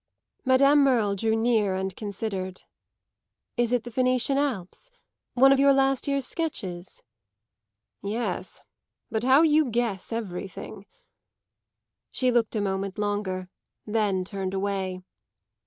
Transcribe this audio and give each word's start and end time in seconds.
Madame 0.45 0.83
Merle 0.83 1.13
drew 1.15 1.35
near 1.35 1.75
and 1.75 1.95
considered. 1.95 2.63
"Is 3.55 3.71
it 3.71 3.83
the 3.83 3.91
Venetian 3.91 4.35
Alps 4.39 4.89
one 5.35 5.51
of 5.51 5.59
your 5.59 5.73
last 5.73 6.07
year's 6.07 6.25
sketches?" 6.25 7.03
"Yes 8.01 8.63
but 9.11 9.23
how 9.23 9.43
you 9.43 9.69
guess 9.69 10.11
everything!" 10.11 10.87
She 12.09 12.31
looked 12.31 12.55
a 12.55 12.61
moment 12.61 12.97
longer, 12.97 13.51
then 13.85 14.23
turned 14.23 14.55
away. 14.55 15.03